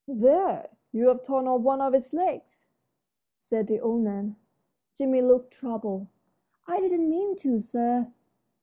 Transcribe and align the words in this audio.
"There, 0.07 0.67
you've 0.91 1.21
torn 1.21 1.47
off 1.47 1.61
one 1.61 1.79
of 1.79 1.93
its 1.93 2.11
legs," 2.11 2.65
said 3.37 3.67
the 3.67 3.79
old 3.79 4.03
man. 4.03 4.35
Jimmie 4.97 5.21
looked 5.21 5.53
troubled. 5.53 6.07
"I 6.65 6.79
didn't 6.79 7.07
mean 7.07 7.35
to, 7.35 7.59
sir." 7.59 8.11